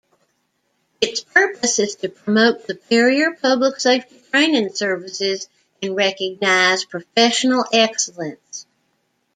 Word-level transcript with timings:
Its 0.99 1.21
purpose 1.23 1.77
is 1.77 1.93
to 1.93 2.09
promote 2.09 2.65
superior 2.65 3.33
public 3.39 3.79
safety 3.79 4.19
training 4.31 4.73
services 4.73 5.47
and 5.83 5.95
recognize 5.95 6.85
professional 6.85 7.63
excellence. 7.71 8.65